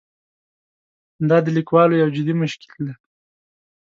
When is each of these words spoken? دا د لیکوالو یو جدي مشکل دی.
دا 1.29 1.37
د 1.45 1.47
لیکوالو 1.57 1.99
یو 2.01 2.09
جدي 2.15 2.33
مشکل 2.41 2.81
دی. 2.87 2.93